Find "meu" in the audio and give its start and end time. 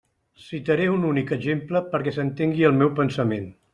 2.81-2.95